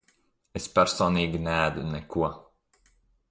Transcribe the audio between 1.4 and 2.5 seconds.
neēdu neko.